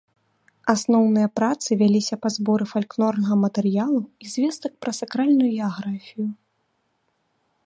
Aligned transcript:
Асноўныя 0.73 1.27
працы 1.39 1.69
вяліся 1.81 2.15
па 2.25 2.29
зборы 2.37 2.65
фальклорнага 2.73 3.35
матэрыялу 3.45 4.01
і 4.25 4.33
звестак 4.33 4.71
пра 4.87 4.91
сакральную 5.05 5.51
геаграфію. 5.57 6.27